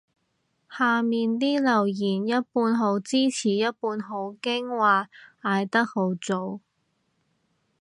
[0.67, 5.09] 下面啲留言一半好支持一半好驚話
[5.43, 6.59] 嗌得太早